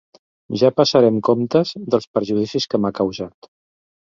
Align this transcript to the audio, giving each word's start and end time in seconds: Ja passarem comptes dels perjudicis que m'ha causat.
Ja 0.61 0.71
passarem 0.79 1.19
comptes 1.27 1.73
dels 1.93 2.09
perjudicis 2.19 2.69
que 2.73 2.81
m'ha 2.87 2.93
causat. 3.03 3.53